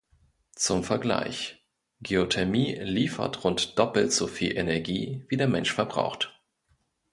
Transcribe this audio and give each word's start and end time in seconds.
Zum 0.55 0.83
Vergleich: 0.83 1.63
Geothermie 2.01 2.73
liefert 2.81 3.43
rund 3.43 3.77
doppelt 3.77 4.11
so 4.11 4.25
viel 4.25 4.57
Energie, 4.57 5.23
wie 5.27 5.37
der 5.37 5.47
Mensch 5.47 5.71
verbraucht. 5.73 6.41